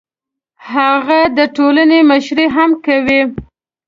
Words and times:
هغه 0.73 1.19
د 1.37 1.39
ټولنې 1.55 1.99
مشري 2.09 2.47
هم 2.55 2.71
کوي. 2.85 3.21